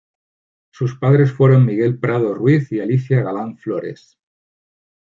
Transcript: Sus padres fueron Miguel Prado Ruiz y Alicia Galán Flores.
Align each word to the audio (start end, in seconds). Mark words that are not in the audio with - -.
Sus 0.73 0.97
padres 0.97 1.31
fueron 1.31 1.63
Miguel 1.63 1.99
Prado 1.99 2.33
Ruiz 2.33 2.71
y 2.71 2.79
Alicia 2.79 3.21
Galán 3.21 3.55
Flores. 3.57 4.17